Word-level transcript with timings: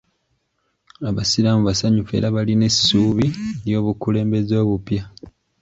Abasiraamu 1.09 1.61
basanyufu 1.69 2.11
era 2.17 2.35
balina 2.35 2.63
essuubi 2.71 3.27
olw'obukulembeze 3.65 4.53
obupya. 4.63 5.03